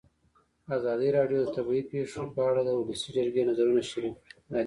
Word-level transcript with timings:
ازادي 0.77 1.09
راډیو 1.17 1.39
د 1.43 1.47
طبیعي 1.57 1.83
پېښې 1.91 2.21
په 2.35 2.41
اړه 2.49 2.61
د 2.63 2.69
ولسي 2.79 3.09
جرګې 3.17 3.47
نظرونه 3.49 3.81
شریک 3.91 4.15
کړي. 4.23 4.41